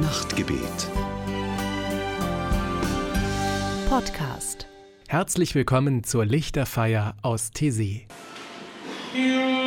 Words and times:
Nachtgebet. 0.00 0.90
Podcast. 3.88 4.66
Herzlich 5.06 5.54
willkommen 5.54 6.02
zur 6.02 6.24
Lichterfeier 6.24 7.14
aus 7.22 7.52
Tessé. 7.54 8.02
Huldig 9.14 9.63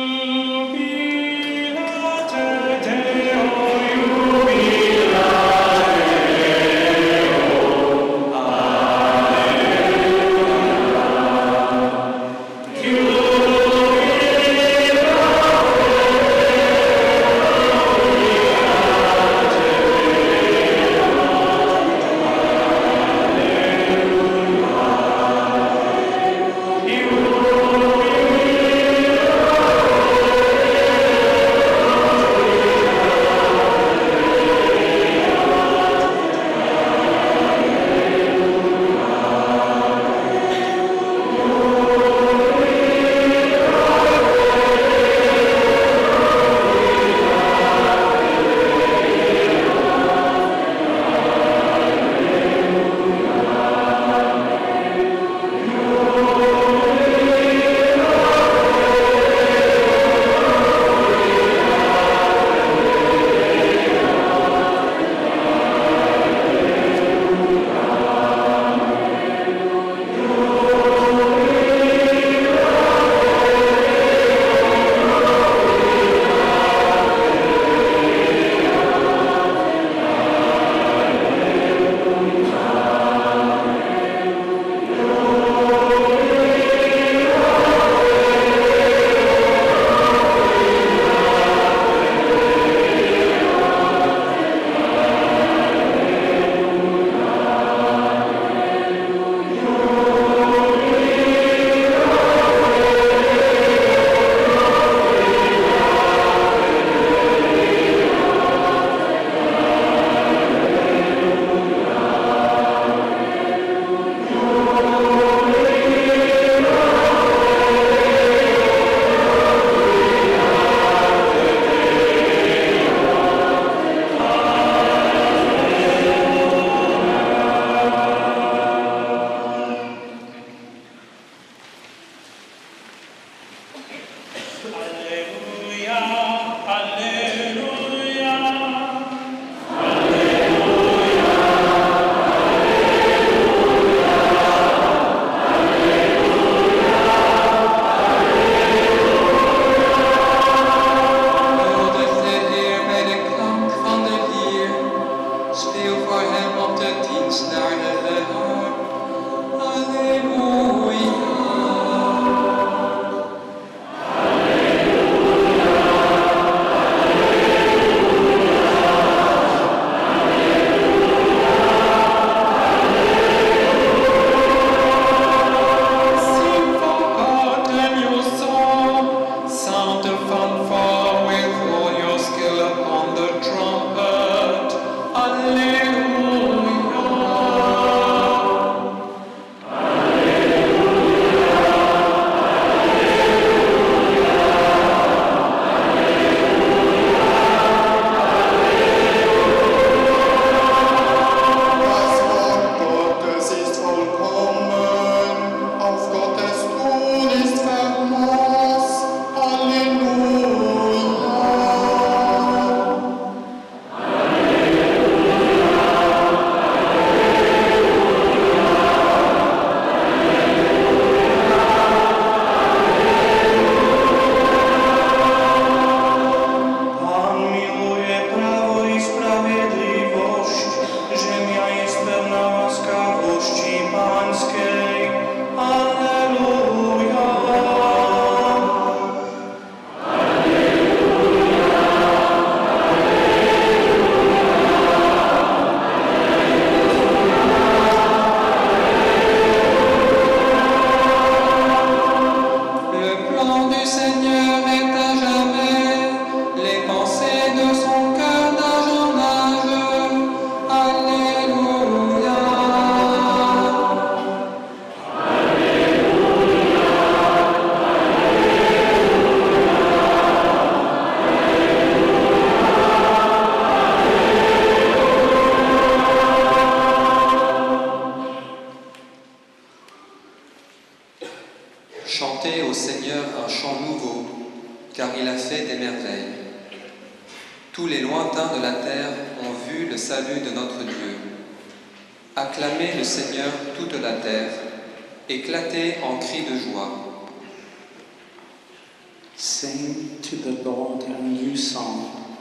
Sing 299.38 300.18
to 300.20 300.34
the 300.34 300.64
Lord 300.68 301.04
a 301.04 301.22
new 301.22 301.56
song, 301.56 302.36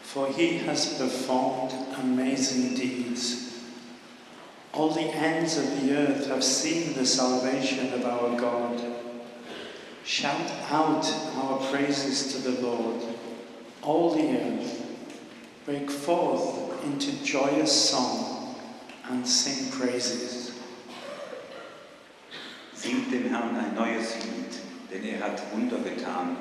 for 0.00 0.26
he 0.28 0.56
has 0.56 0.94
performed 0.94 1.74
amazing 1.98 2.74
deeds. 2.74 3.60
All 4.72 4.90
the 4.90 5.02
ends 5.02 5.58
of 5.58 5.82
the 5.82 5.94
earth 5.94 6.28
have 6.28 6.42
seen 6.42 6.94
the 6.94 7.04
salvation 7.04 7.92
of 7.92 8.06
our 8.06 8.40
God. 8.40 8.82
Shout 10.02 10.50
out 10.70 11.04
our 11.36 11.58
praises 11.70 12.32
to 12.32 12.50
the 12.50 12.62
Lord, 12.62 13.02
all 13.82 14.14
the 14.14 14.40
earth. 14.40 14.86
Break 15.66 15.90
forth 15.90 16.82
into 16.84 17.22
joyous 17.22 17.90
song 17.90 18.56
and 19.10 19.28
sing 19.28 19.70
praises. 19.78 20.58
Singt 22.74 23.10
dem 23.10 23.28
Herrn 23.28 23.56
ein 23.56 23.74
neues 23.74 24.14
Lied, 24.24 24.59
denn 24.90 25.04
er 25.04 25.20
hat 25.20 25.40
Wunder 25.52 25.78
getan. 25.78 26.36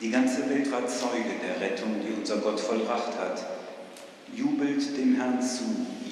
Die 0.00 0.10
ganze 0.10 0.48
Welt 0.48 0.70
war 0.70 0.86
Zeuge 0.86 1.34
der 1.42 1.60
Rettung, 1.60 1.96
die 2.02 2.12
unser 2.18 2.36
Gott 2.38 2.60
vollbracht 2.60 3.18
hat. 3.18 3.44
Jubelt 4.34 4.96
dem 4.96 5.16
Herrn 5.16 5.42
zu, 5.42 5.64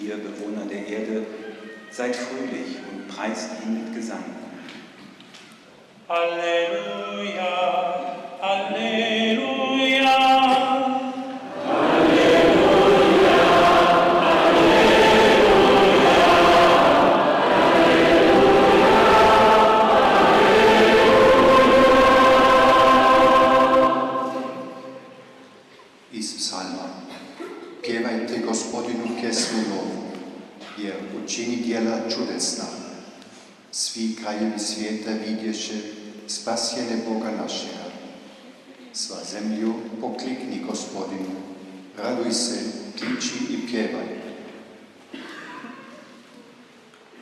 ihr 0.03 0.17
Bewohner 0.17 0.67
der 0.67 0.87
Erde, 0.87 1.27
seid 1.91 2.17
fröhlich 2.17 2.79
und 2.91 3.07
preist 3.09 3.51
ihn 3.65 3.85
mit 3.85 3.95
Gesang. 3.95 4.25
Alleluia, 6.09 7.47
Alleluia. 8.41 9.75
Svi 34.26 34.32
krajevi 34.32 34.58
svijeta 34.58 35.11
vidješe 35.26 35.75
spasjene 36.26 36.96
Boga 37.08 37.31
našega. 37.31 37.87
Sva 38.93 39.17
zemlju 39.32 39.75
poklikni 40.00 40.62
gospodinu, 40.67 41.37
raduj 41.99 42.32
se, 42.32 42.58
kliči 42.99 43.34
i 43.50 43.67
pjevaj. 43.70 44.08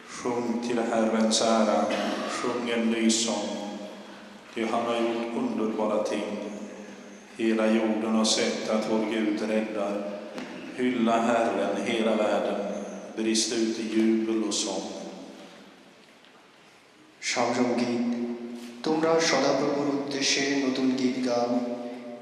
Sjung 0.09 0.63
till 0.67 0.81
Herrens 0.83 1.41
ära, 1.41 1.85
sjung 2.41 2.71
en 2.71 2.91
ny 2.91 3.11
sång. 3.11 3.49
Ty 4.55 4.67
han 4.67 4.87
har 4.87 4.97
gjort 4.97 5.37
underbara 5.37 6.05
ting. 6.05 6.39
Hela 7.37 7.67
jorden 7.67 8.15
har 8.15 8.25
sett 8.25 8.71
att 8.71 8.91
vår 8.91 9.11
Gud 9.11 9.43
räddar. 9.43 10.21
Hylla 10.77 11.21
Herren, 11.21 11.87
hela 11.87 12.17
världen. 12.17 12.61
Brist 13.17 13.53
ut 13.53 13.79
i 13.79 13.99
jubel 13.99 14.45
och 14.45 14.55
sång. 14.55 15.04
সংসঙ্গীত 17.35 18.05
তোমরা 18.83 19.21
সদাপ্রভুর 19.21 19.89
উদ্দেশ্যে 19.95 20.57
নতুন 20.67 20.91
গীত 20.99 21.27
গাও, 21.27 21.61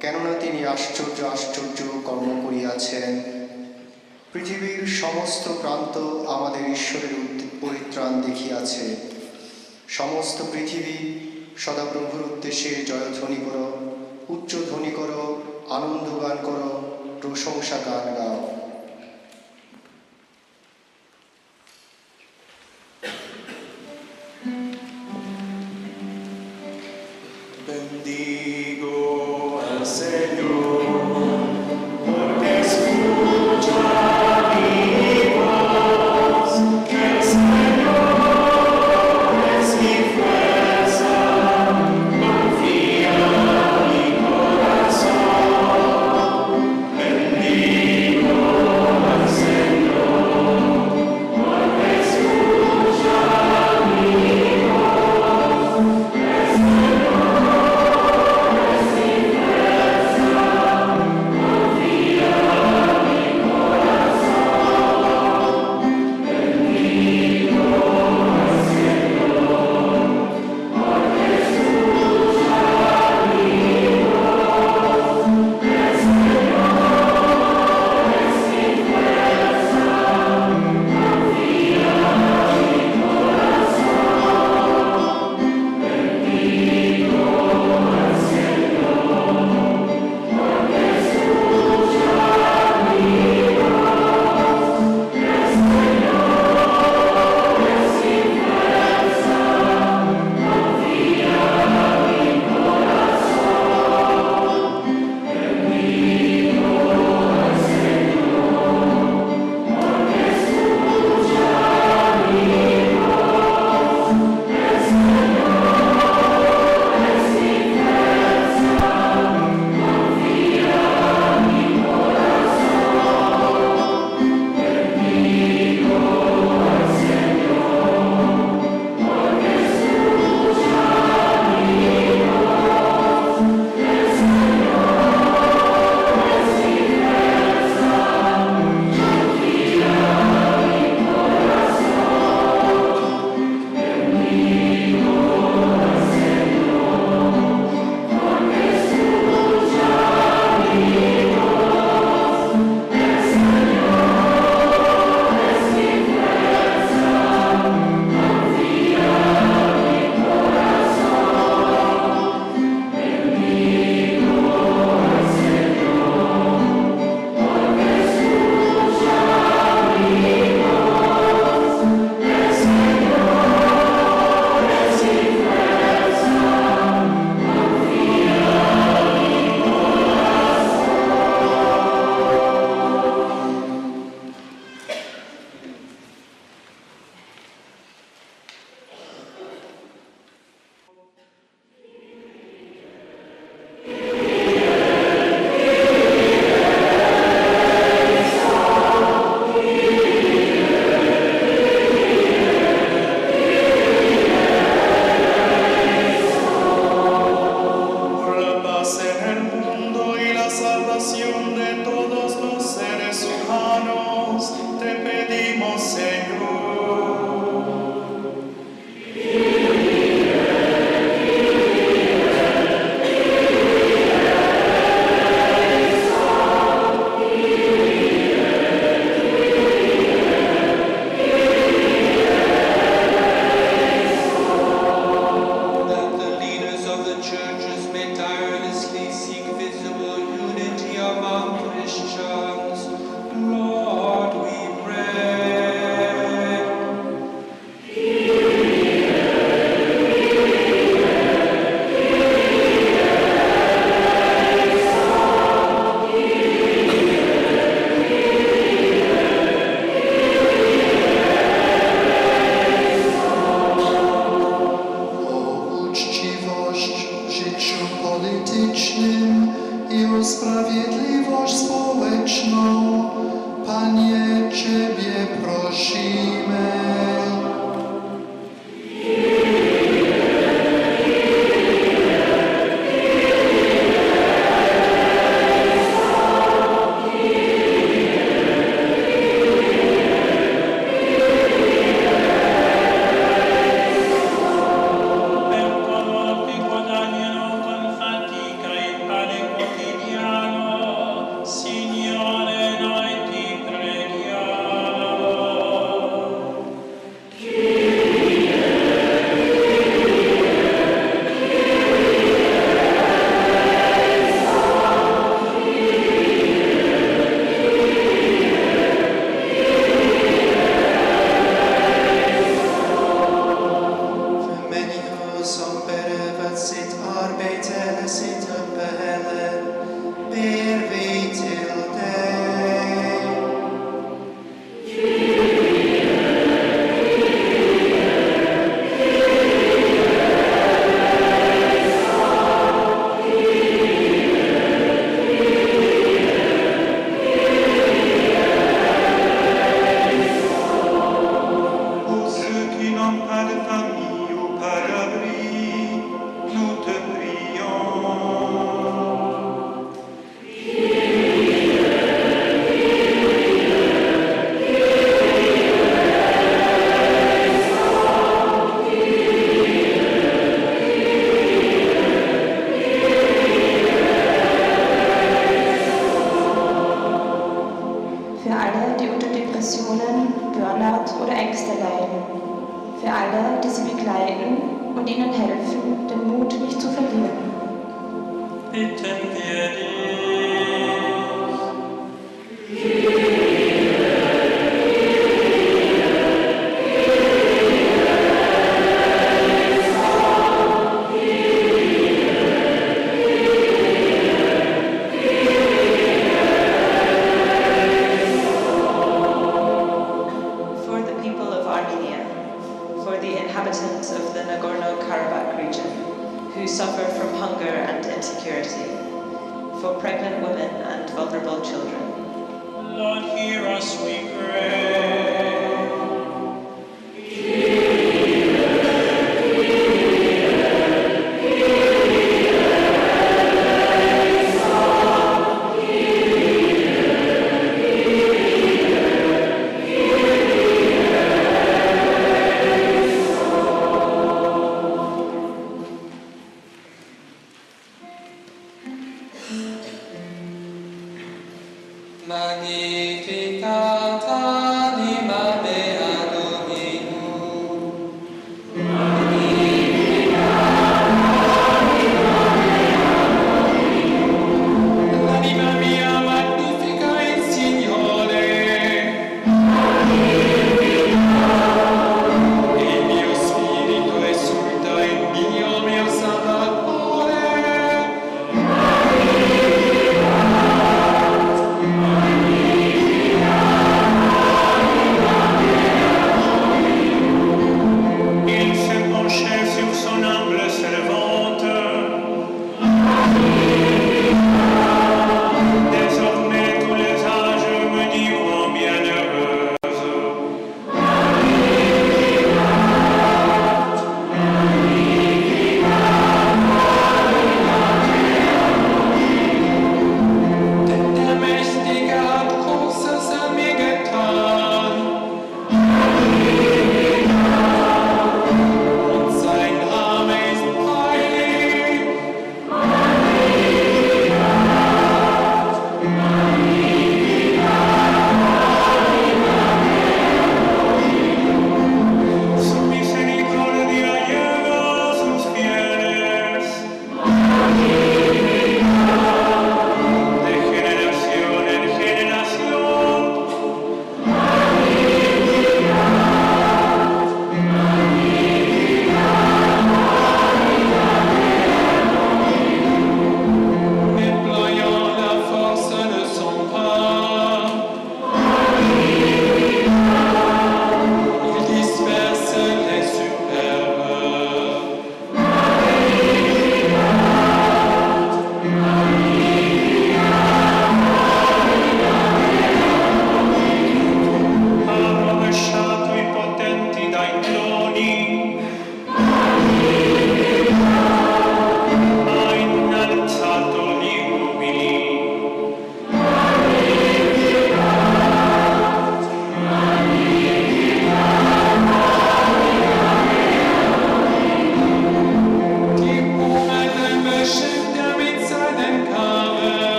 কেননা 0.00 0.32
তিনি 0.40 0.66
আশ্চর্য 0.66 1.24
আশ্চর্য 1.24 1.78
কর্ম 2.04 2.46
করিয়াছেন। 2.46 3.22
পৃথিবীর 4.32 4.86
সমস্ত 4.86 5.44
প্রান্ত 5.60 5.98
আমাদের 6.26 6.64
ঈশ্বরের 6.70 7.14
পরিত্রাণ 7.60 8.22
দেখিয়াছে। 8.22 8.96
সমস্ত 9.88 10.42
পৃথিবী 10.52 10.96
সদাপ্রভুর 11.56 12.32
উদ্দেশ্যে 12.32 12.70
জয়ধ্বনি 12.84 13.36
করো 13.36 13.66
উচ্চ 14.28 14.54
ধ্বনি 14.70 14.90
করো 14.90 15.42
আনন্দ 15.70 16.06
গান 16.22 16.36
করো 16.42 16.70
প্রশংসা 17.22 17.78
গান 17.86 18.06
গাও। 18.14 18.59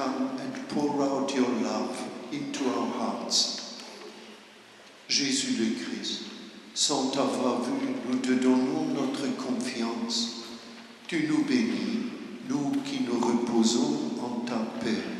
Come 0.00 0.38
and 0.38 0.68
pour 0.68 1.02
out 1.02 1.34
your 1.34 1.48
love 1.62 1.94
into 2.32 2.64
our 2.64 2.86
hearts. 2.98 3.76
Jésus 5.08 5.58
le 5.58 5.84
Christ, 5.84 6.22
sans 6.74 7.10
t'avoir 7.10 7.62
vu, 7.62 7.72
nous 8.08 8.18
te 8.18 8.32
donnons 8.32 8.86
notre 8.94 9.26
confiance. 9.36 10.44
Tu 11.06 11.26
nous 11.28 11.44
bénis, 11.44 12.12
nous 12.48 12.70
qui 12.84 13.00
nous 13.02 13.18
reposons 13.20 13.98
en 14.22 14.40
ta 14.46 14.58
paix. 14.80 15.19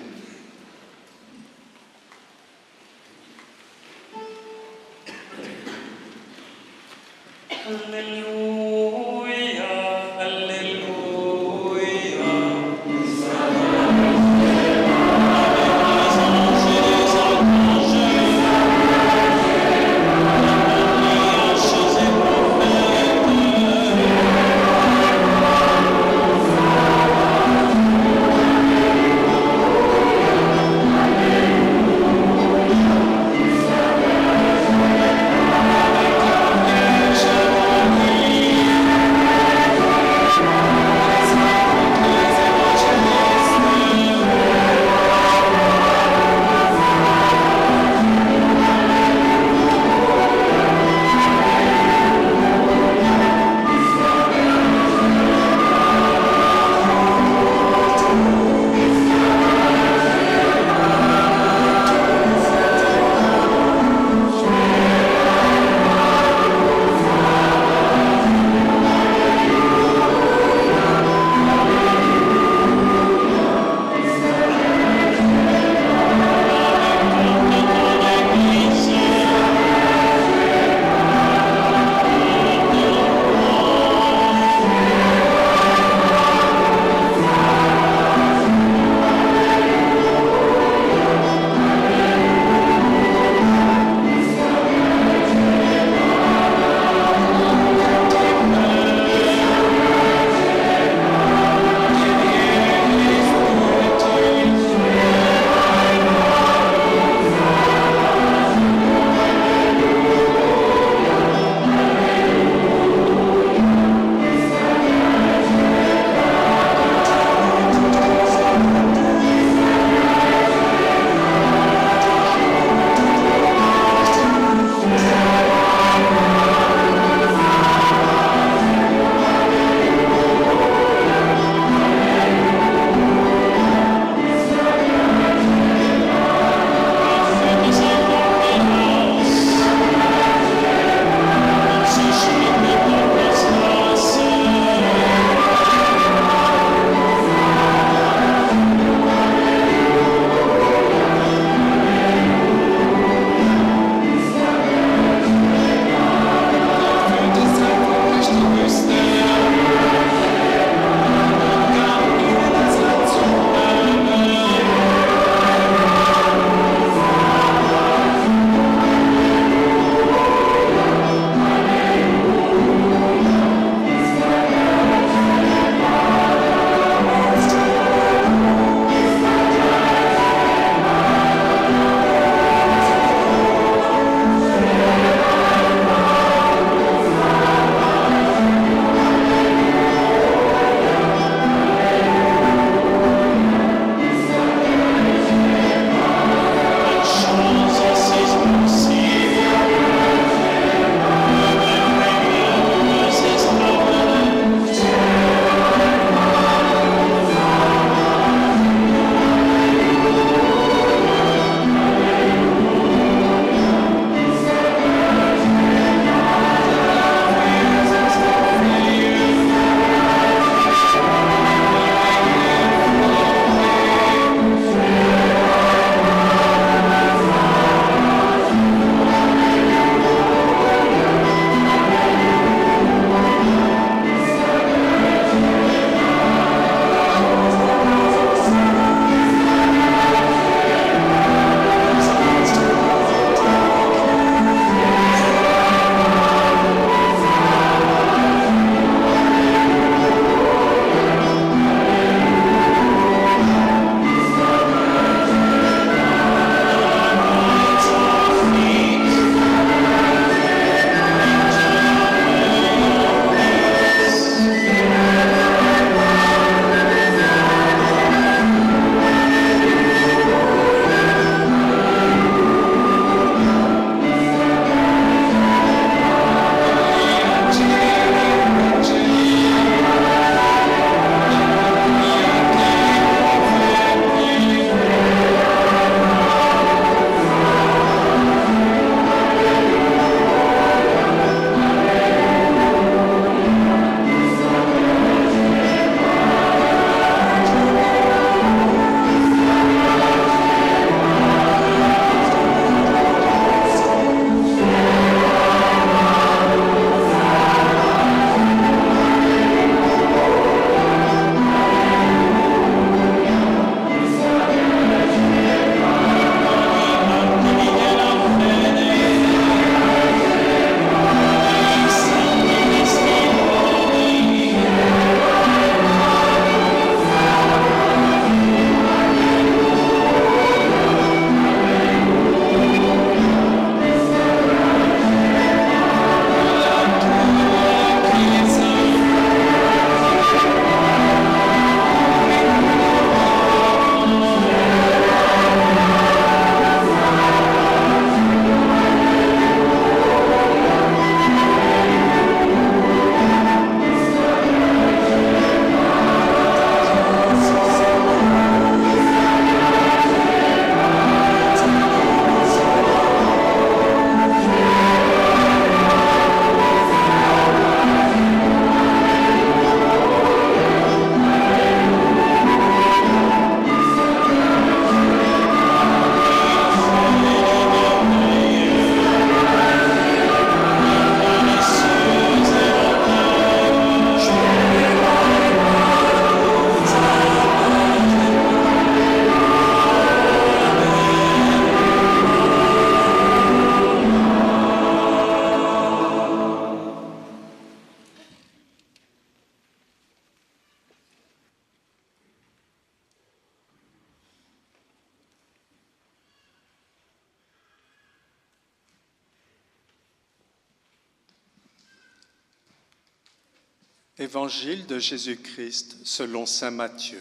Évangile 414.30 414.86
de 414.86 415.00
Jésus-Christ 415.00 415.96
selon 416.04 416.46
Saint 416.46 416.70
Matthieu. 416.70 417.20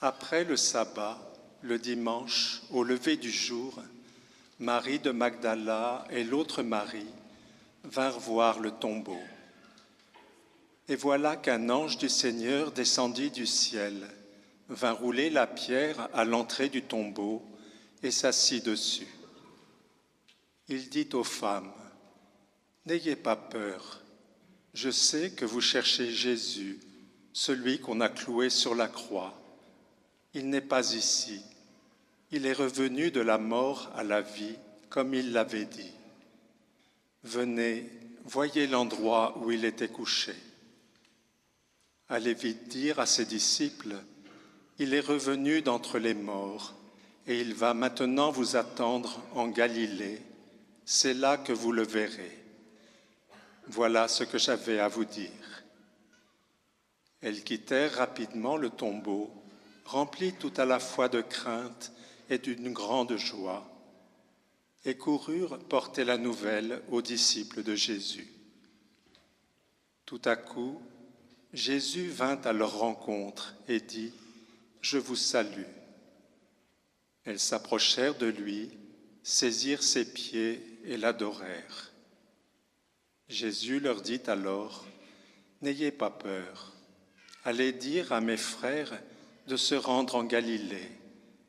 Après 0.00 0.42
le 0.42 0.56
sabbat, 0.56 1.20
le 1.62 1.78
dimanche, 1.78 2.62
au 2.72 2.82
lever 2.82 3.16
du 3.16 3.30
jour, 3.30 3.80
Marie 4.58 4.98
de 4.98 5.12
Magdala 5.12 6.04
et 6.10 6.24
l'autre 6.24 6.64
Marie 6.64 7.06
vinrent 7.84 8.18
voir 8.18 8.58
le 8.58 8.72
tombeau. 8.72 9.20
Et 10.88 10.96
voilà 10.96 11.36
qu'un 11.36 11.70
ange 11.70 11.96
du 11.96 12.08
Seigneur 12.08 12.72
descendit 12.72 13.30
du 13.30 13.46
ciel, 13.46 14.04
vint 14.68 14.90
rouler 14.90 15.30
la 15.30 15.46
pierre 15.46 16.08
à 16.12 16.24
l'entrée 16.24 16.70
du 16.70 16.82
tombeau 16.82 17.40
et 18.02 18.10
s'assit 18.10 18.64
dessus. 18.64 19.06
Il 20.66 20.88
dit 20.88 21.08
aux 21.12 21.22
femmes, 21.22 21.70
N'ayez 22.84 23.14
pas 23.14 23.36
peur, 23.36 24.00
je 24.76 24.90
sais 24.90 25.30
que 25.30 25.46
vous 25.46 25.62
cherchez 25.62 26.12
Jésus, 26.12 26.78
celui 27.32 27.80
qu'on 27.80 28.02
a 28.02 28.10
cloué 28.10 28.50
sur 28.50 28.74
la 28.74 28.88
croix. 28.88 29.32
Il 30.34 30.50
n'est 30.50 30.60
pas 30.60 30.92
ici, 30.92 31.40
il 32.30 32.44
est 32.44 32.52
revenu 32.52 33.10
de 33.10 33.22
la 33.22 33.38
mort 33.38 33.90
à 33.96 34.04
la 34.04 34.20
vie, 34.20 34.56
comme 34.90 35.14
il 35.14 35.32
l'avait 35.32 35.64
dit. 35.64 35.92
Venez, 37.24 37.88
voyez 38.26 38.66
l'endroit 38.66 39.38
où 39.38 39.50
il 39.50 39.64
était 39.64 39.88
couché. 39.88 40.34
Allez 42.10 42.34
vite 42.34 42.68
dire 42.68 43.00
à 43.00 43.06
ses 43.06 43.24
disciples, 43.24 43.96
il 44.78 44.92
est 44.92 45.00
revenu 45.00 45.62
d'entre 45.62 45.98
les 45.98 46.14
morts, 46.14 46.74
et 47.26 47.40
il 47.40 47.54
va 47.54 47.72
maintenant 47.72 48.30
vous 48.30 48.56
attendre 48.56 49.22
en 49.34 49.48
Galilée. 49.48 50.20
C'est 50.84 51.14
là 51.14 51.38
que 51.38 51.54
vous 51.54 51.72
le 51.72 51.82
verrez. 51.82 52.45
Voilà 53.68 54.06
ce 54.08 54.24
que 54.24 54.38
j'avais 54.38 54.78
à 54.78 54.88
vous 54.88 55.04
dire. 55.04 55.30
Elles 57.20 57.42
quittèrent 57.42 57.94
rapidement 57.94 58.56
le 58.56 58.70
tombeau, 58.70 59.30
remplies 59.84 60.34
tout 60.34 60.52
à 60.56 60.64
la 60.64 60.78
fois 60.78 61.08
de 61.08 61.20
crainte 61.20 61.92
et 62.30 62.38
d'une 62.38 62.72
grande 62.72 63.16
joie, 63.16 63.68
et 64.84 64.96
coururent 64.96 65.58
porter 65.58 66.04
la 66.04 66.18
nouvelle 66.18 66.80
aux 66.90 67.02
disciples 67.02 67.64
de 67.64 67.74
Jésus. 67.74 68.32
Tout 70.04 70.22
à 70.24 70.36
coup, 70.36 70.80
Jésus 71.52 72.08
vint 72.08 72.40
à 72.42 72.52
leur 72.52 72.78
rencontre 72.78 73.56
et 73.66 73.80
dit, 73.80 74.12
Je 74.80 74.98
vous 74.98 75.16
salue. 75.16 75.64
Elles 77.24 77.40
s'approchèrent 77.40 78.16
de 78.16 78.26
lui, 78.26 78.70
saisirent 79.24 79.82
ses 79.82 80.12
pieds 80.12 80.80
et 80.84 80.96
l'adorèrent. 80.96 81.92
Jésus 83.28 83.80
leur 83.80 84.02
dit 84.02 84.20
alors, 84.26 84.86
N'ayez 85.62 85.90
pas 85.90 86.10
peur, 86.10 86.72
allez 87.44 87.72
dire 87.72 88.12
à 88.12 88.20
mes 88.20 88.36
frères 88.36 89.00
de 89.46 89.56
se 89.56 89.74
rendre 89.74 90.16
en 90.16 90.24
Galilée, 90.24 90.90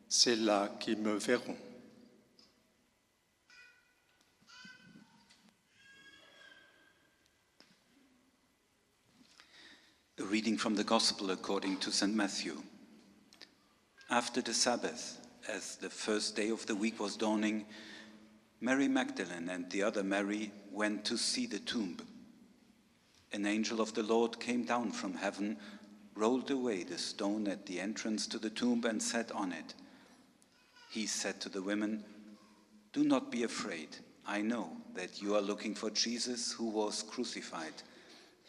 c'est 0.08 0.36
là 0.36 0.76
qu'ils 0.80 1.00
me 1.00 1.18
verront. 1.18 1.58
A 10.20 10.24
reading 10.24 10.58
from 10.58 10.76
the 10.76 10.84
Gospel 10.84 11.30
according 11.30 11.78
to 11.78 11.92
St. 11.92 12.16
Matthew. 12.16 12.56
After 14.10 14.42
the 14.42 14.54
Sabbath, 14.54 15.20
as 15.48 15.78
the 15.78 15.90
first 15.90 16.36
day 16.36 16.50
of 16.50 16.66
the 16.66 16.74
week 16.74 17.00
was 17.00 17.18
dawning, 17.18 17.66
Mary 18.60 18.88
Magdalene 18.88 19.50
and 19.50 19.70
the 19.70 19.84
other 19.84 20.04
Mary 20.04 20.52
went 20.72 21.06
to 21.06 21.18
see 21.18 21.46
the 21.46 21.60
tomb. 21.60 21.98
An 23.32 23.46
angel 23.46 23.82
of 23.82 23.94
the 23.94 24.04
Lord 24.04 24.40
came 24.40 24.64
down 24.64 24.92
from 24.92 25.14
heaven, 25.14 25.58
rolled 26.16 26.50
away 26.50 26.84
the 26.84 26.98
stone 26.98 27.48
at 27.48 27.66
the 27.68 27.80
entrance 27.80 28.26
to 28.28 28.40
the 28.40 28.50
tomb, 28.50 28.84
and 28.86 29.02
sat 29.02 29.32
on 29.32 29.52
it. 29.52 29.76
He 30.90 31.06
said 31.06 31.40
to 31.42 31.50
the 31.50 31.62
women, 31.62 32.04
Do 32.94 33.04
not 33.04 33.32
be 33.32 33.44
afraid. 33.44 33.90
I 34.26 34.42
know 34.42 34.72
that 34.96 35.22
you 35.22 35.36
are 35.36 35.42
looking 35.42 35.76
for 35.76 35.90
Jesus 35.92 36.52
who 36.52 36.70
was 36.70 37.04
crucified. 37.04 37.74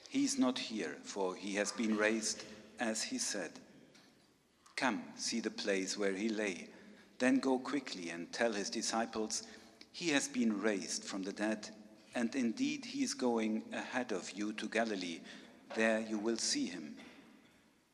He 0.09 0.25
is 0.25 0.39
not 0.39 0.59
here, 0.59 0.97
for 1.03 1.35
he 1.35 1.55
has 1.57 1.71
been 1.73 1.97
raised, 1.97 2.45
as 2.81 3.03
he 3.03 3.19
said. 3.19 3.51
Come, 4.75 5.03
see 5.17 5.41
the 5.41 5.51
place 5.51 5.99
where 5.99 6.15
he 6.15 6.29
lay. 6.29 6.69
Then 7.19 7.41
go 7.41 7.59
quickly 7.59 8.11
and 8.11 8.33
tell 8.33 8.53
his 8.53 8.71
disciples, 8.71 9.43
He 9.93 10.11
has 10.11 10.29
been 10.29 10.61
raised 10.61 11.05
from 11.05 11.23
the 11.23 11.33
dead, 11.33 11.69
and 12.15 12.35
indeed 12.35 12.85
he 12.85 13.03
is 13.03 13.15
going 13.15 13.63
ahead 13.73 14.13
of 14.13 14.31
you 14.31 14.53
to 14.55 14.69
Galilee. 14.69 15.21
There 15.75 16.01
you 16.01 16.19
will 16.19 16.39
see 16.39 16.67
him. 16.67 16.97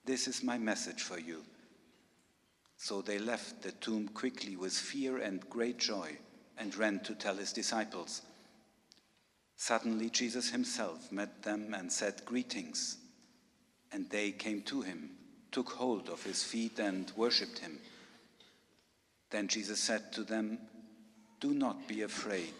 This 0.04 0.28
is 0.28 0.42
my 0.42 0.58
message 0.58 1.02
for 1.02 1.18
you. 1.18 1.42
So 2.76 3.00
they 3.00 3.18
left 3.18 3.62
the 3.62 3.72
tomb 3.72 4.08
quickly 4.08 4.56
with 4.56 4.72
fear 4.72 5.18
and 5.18 5.48
great 5.48 5.78
joy 5.78 6.18
and 6.58 6.74
ran 6.76 7.00
to 7.00 7.14
tell 7.14 7.36
his 7.36 7.52
disciples. 7.52 8.22
Suddenly 9.56 10.10
Jesus 10.10 10.50
himself 10.50 11.10
met 11.10 11.42
them 11.42 11.74
and 11.74 11.90
said, 11.90 12.24
Greetings. 12.24 12.98
And 13.92 14.10
they 14.10 14.32
came 14.32 14.62
to 14.62 14.82
him, 14.82 15.10
took 15.52 15.70
hold 15.70 16.08
of 16.08 16.22
his 16.24 16.42
feet, 16.42 16.78
and 16.78 17.10
worshipped 17.16 17.60
him. 17.60 17.78
Then 19.30 19.48
Jesus 19.48 19.80
said 19.80 20.12
to 20.12 20.24
them, 20.24 20.58
Do 21.44 21.52
not 21.52 21.86
be 21.86 22.00
afraid. 22.00 22.54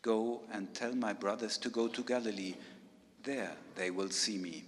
Go 0.00 0.42
and 0.52 0.72
tell 0.72 0.94
my 0.94 1.12
brothers 1.12 1.58
to 1.58 1.68
go 1.68 1.88
to 1.88 2.04
Galilee. 2.04 2.54
There 3.24 3.50
they 3.74 3.90
will 3.90 4.10
see 4.10 4.38
me. 4.38 4.62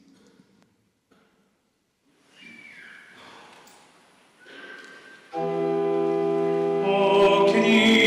Oh, 5.33 7.47
Ô 7.55 7.98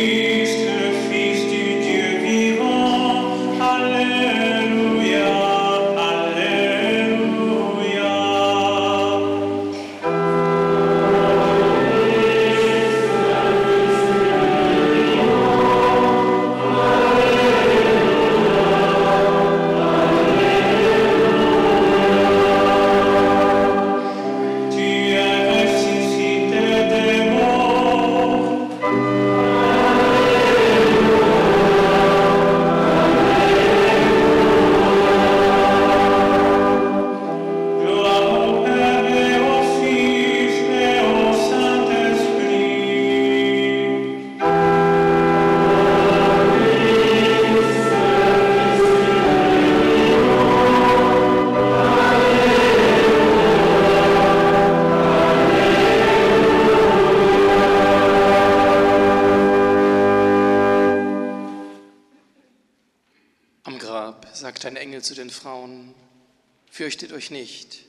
Fürchtet 66.81 67.13
euch 67.13 67.31
nicht, 67.31 67.85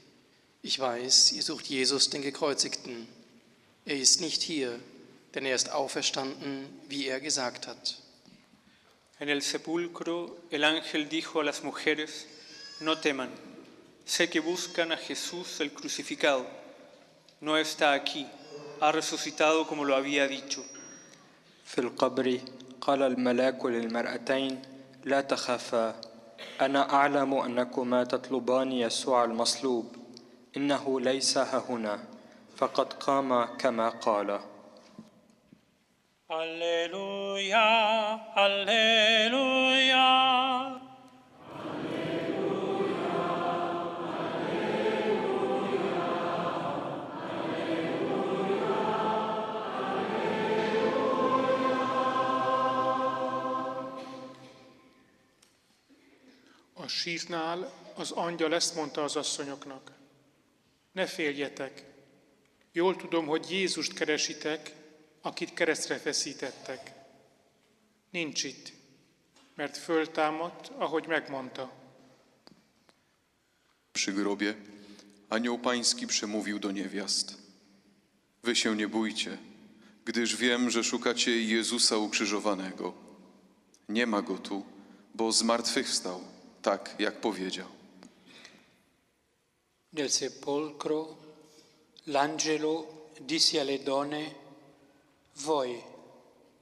ich 0.61 0.79
weiß, 0.79 1.33
ihr 1.33 1.43
sucht 1.43 1.67
Jesus, 1.67 2.09
den 2.09 2.21
Gekreuzigten. 2.21 3.07
Er 3.85 3.97
ist 3.97 4.21
nicht 4.21 4.41
hier, 4.41 4.79
denn 5.33 5.45
er 5.45 5.55
ist 5.55 5.71
auferstanden, 5.71 6.67
wie 6.87 7.07
er 7.07 7.19
gesagt 7.19 7.67
hat. 7.67 7.99
En 9.19 9.29
el 9.29 9.41
sepulcro 9.41 10.37
el 10.51 10.63
ángel 10.63 11.09
dijo 11.09 11.39
a 11.39 11.43
las 11.43 11.63
mujeres, 11.63 12.25
no 12.79 12.97
teman, 12.99 13.29
sé 14.05 14.29
que 14.29 14.39
buscan 14.39 14.91
a 14.91 14.97
Jesús 14.97 15.59
el 15.59 15.71
crucificado. 15.71 16.45
No 17.41 17.57
está 17.57 17.93
aquí, 17.93 18.27
ha 18.79 18.91
resucitado 18.91 19.67
como 19.67 19.85
lo 19.85 19.95
había 19.95 20.27
dicho. 20.27 20.63
في 21.67 21.81
القبر 21.81 22.39
قال 22.81 23.03
الملاك 23.03 23.65
للمرأتين 23.65 24.61
لا 25.05 25.21
تخافا 25.21 26.01
أنا 26.60 26.92
أعلم 26.94 27.34
أنكما 27.34 28.04
تطلبان 28.04 28.72
يسوع 28.72 29.24
المصلوب 29.24 29.96
إنه 30.56 31.00
ليس 31.00 31.38
هنا 31.38 31.98
فقد 32.56 32.92
قام 32.92 33.44
كما 33.44 33.88
قال 33.88 34.40
Alléluia, 36.32 37.68
Alléluia. 38.34 40.08
Sírnál 56.92 57.72
az 57.94 58.10
angyal 58.10 58.54
ezt 58.54 58.74
mondta 58.74 59.04
az 59.04 59.16
asszonyoknak. 59.16 59.92
Ne 60.92 61.06
féljetek, 61.06 61.84
jól 62.72 62.96
tudom, 62.96 63.26
hogy 63.26 63.50
Jézust 63.50 63.92
keresitek, 63.92 64.72
akit 65.20 65.54
keresztre 65.54 65.98
feszítettek. 65.98 66.92
Nincs 68.10 68.44
itt, 68.44 68.72
mert 69.54 69.76
föltámadt, 69.76 70.70
ahogy 70.78 71.06
megmondta. 71.06 71.72
Przy 73.92 74.12
grobie 74.12 74.56
anioł 75.28 75.58
pański 75.58 76.06
przemówił 76.06 76.58
do 76.58 76.70
niewiast. 76.70 77.38
Wy 78.42 78.56
się 78.56 78.76
nie 78.76 78.88
bójcie, 78.88 79.38
gdyż 80.04 80.36
wiem, 80.36 80.70
że 80.70 80.84
szukacie 80.84 81.42
Jezusa 81.42 81.96
ukrzyżowanego. 81.96 82.94
Nie 83.88 84.06
ma 84.06 84.22
go 84.22 84.38
tu, 84.38 84.64
bo 85.14 85.32
zmartwychwstał, 85.32 86.31
tak 86.62 86.94
jak 86.98 87.20
powiedział. 87.20 87.68
Nel 89.92 90.10
sepolcro 90.10 91.16
l'angelo 92.06 92.86
disse 93.20 93.60
alle 93.60 93.78
donne, 93.78 94.34
voi 95.34 95.82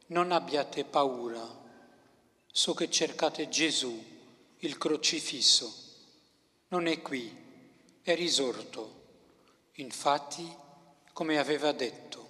non 0.06 0.32
abbiate 0.32 0.84
paura, 0.84 1.46
so 2.52 2.74
che 2.74 2.88
cercate 2.90 3.48
Gesù, 3.48 4.04
il 4.58 4.78
crocifisso. 4.78 5.72
Non 6.68 6.86
è 6.86 7.00
qui, 7.02 7.32
è 8.02 8.14
risorto. 8.14 8.98
Infatti, 9.74 10.48
come 11.12 11.38
aveva 11.38 11.72
detto. 11.72 12.29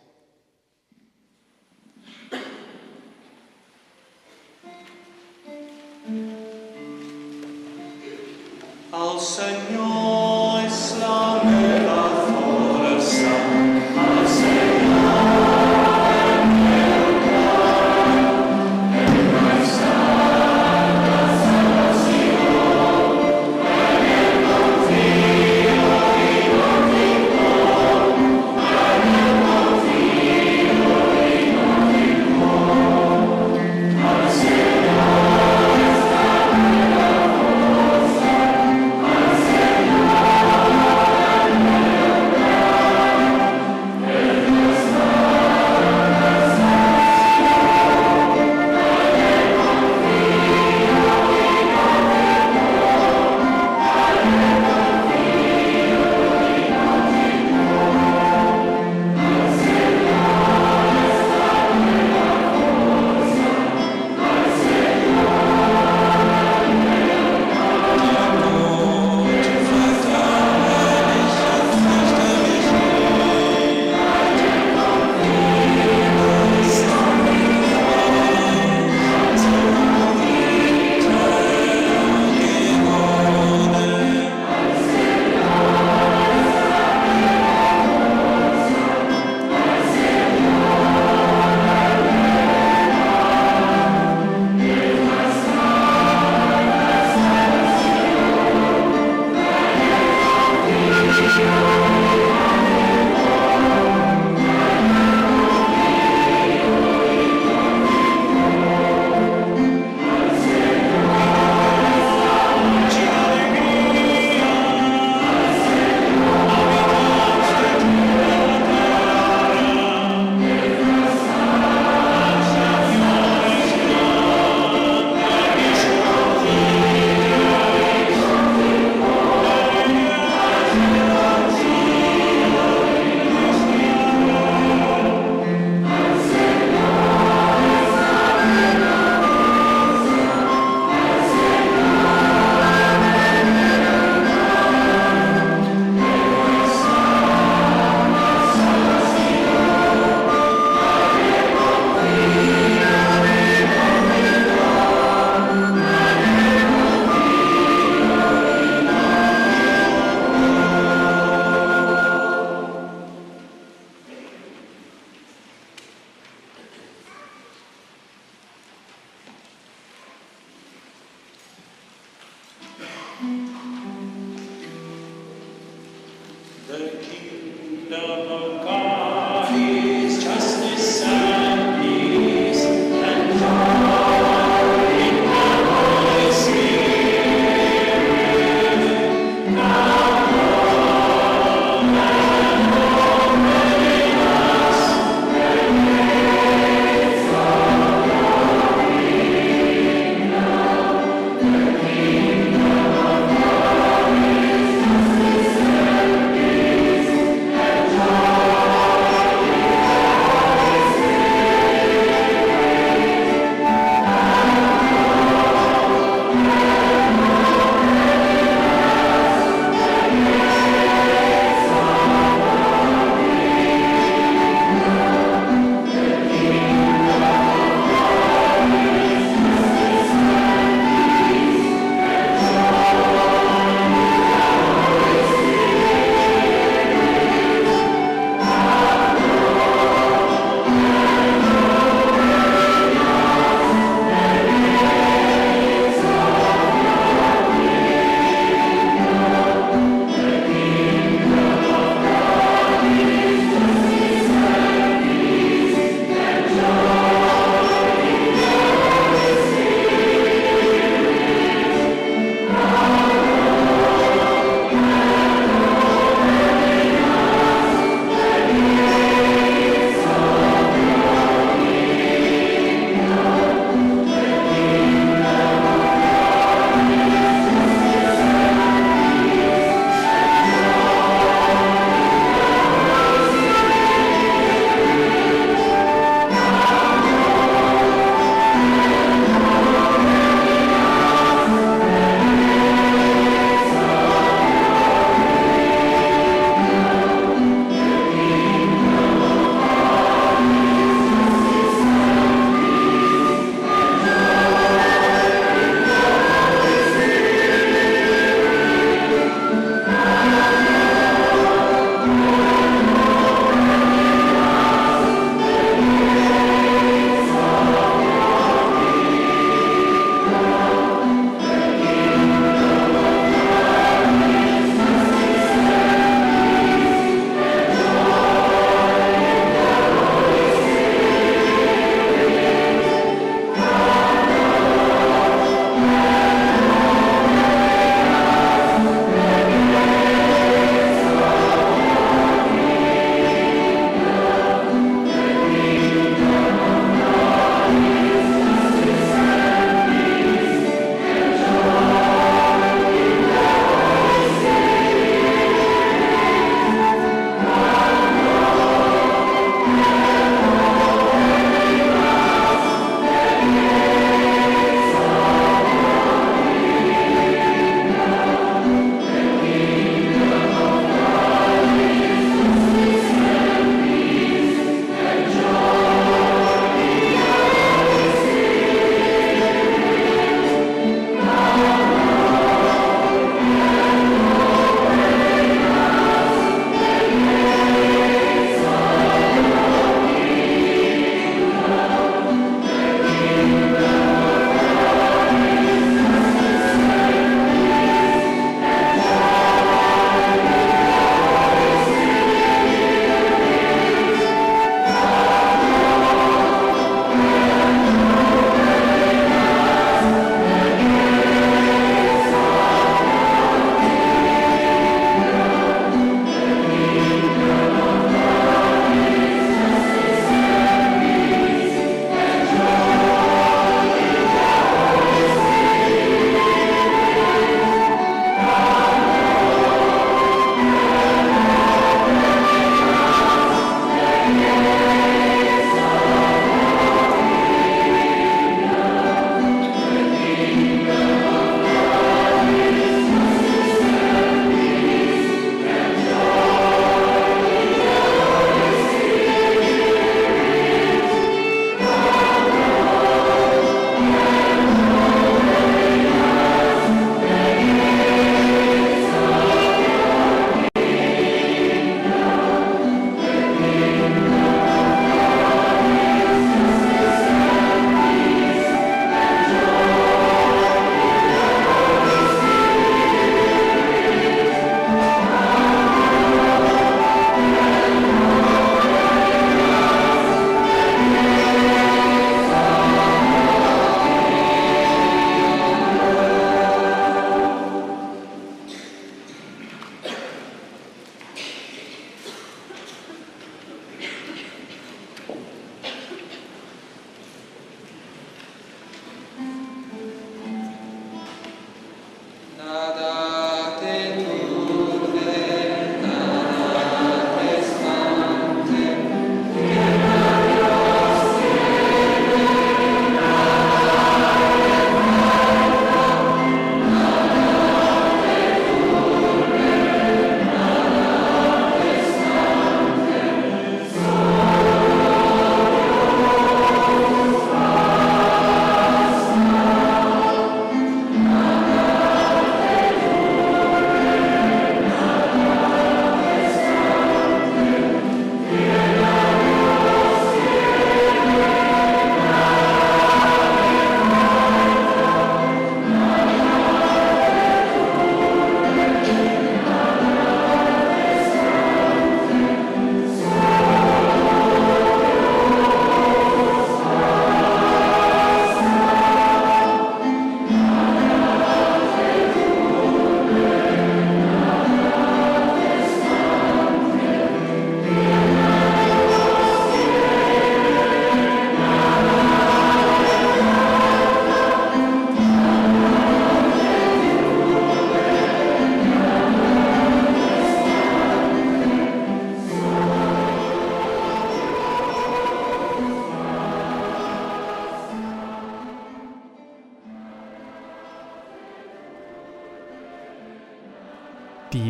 Seigneur. 9.31 9.80